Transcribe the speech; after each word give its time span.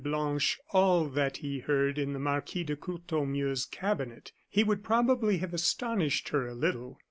Blanche 0.03 0.57
all 0.71 1.05
that 1.05 1.37
he 1.45 1.59
heard 1.59 1.99
in 1.99 2.11
the 2.11 2.17
Marquis 2.17 2.63
de 2.63 2.75
Courtornieu's 2.75 3.67
cabinet, 3.67 4.31
he 4.49 4.63
would 4.63 4.83
probably 4.83 5.37
have 5.37 5.53
astonished 5.53 6.29
her 6.29 6.47
a 6.47 6.55
little. 6.55 6.99